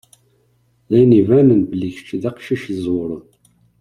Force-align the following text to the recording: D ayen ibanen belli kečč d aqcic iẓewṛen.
D 0.89 0.91
ayen 0.95 1.17
ibanen 1.21 1.61
belli 1.69 1.89
kečč 1.95 2.09
d 2.21 2.23
aqcic 2.29 2.63
iẓewṛen. 2.73 3.25